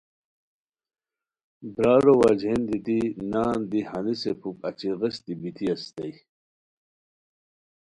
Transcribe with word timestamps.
برارو 1.75 2.13
وجہین 2.21 2.59
دیتی 2.67 2.97
نان 3.31 3.57
دی 3.69 3.79
ہنیسے 3.89 4.31
پُھک 4.39 4.57
اچی 4.67 4.89
غیستی 4.99 5.33
بیتی 5.39 5.65
اسیتائے 5.73 6.13